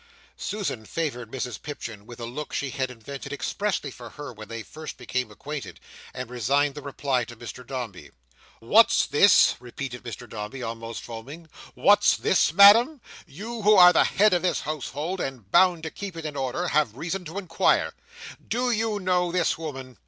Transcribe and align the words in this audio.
Susan 0.35 0.83
favoured 0.83 1.29
Mrs 1.29 1.61
Pipchin 1.61 2.07
with 2.07 2.19
a 2.19 2.25
look 2.25 2.53
she 2.53 2.71
had 2.71 2.89
invented 2.89 3.31
expressly 3.31 3.91
for 3.91 4.09
her 4.09 4.33
when 4.33 4.47
they 4.47 4.63
first 4.63 4.97
became 4.97 5.29
acquainted, 5.29 5.79
and 6.11 6.27
resigned 6.27 6.73
the 6.73 6.81
reply 6.81 7.23
to 7.23 7.35
Mr 7.35 7.63
Dombey. 7.63 8.09
"What's 8.61 9.05
this?" 9.05 9.53
repeated 9.59 10.01
Mr 10.01 10.27
Dombey, 10.27 10.63
almost 10.63 11.03
foaming. 11.03 11.47
"What's 11.75 12.17
this, 12.17 12.51
Madam? 12.51 12.99
You 13.27 13.61
who 13.61 13.75
are 13.75 13.89
at 13.89 13.91
the 13.91 14.03
head 14.03 14.33
of 14.33 14.41
this 14.41 14.61
household, 14.61 15.19
and 15.21 15.51
bound 15.51 15.83
to 15.83 15.91
keep 15.91 16.17
it 16.17 16.25
in 16.25 16.35
order, 16.35 16.69
have 16.69 16.97
reason 16.97 17.23
to 17.25 17.37
inquire. 17.37 17.93
Do 18.47 18.71
you 18.71 18.99
know 18.99 19.31
this 19.31 19.55
woman?" 19.55 19.99